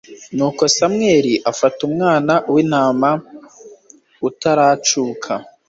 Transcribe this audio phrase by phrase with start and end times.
[0.35, 3.11] nuko samweli afata umwana w'intama
[4.27, 5.31] utaracuka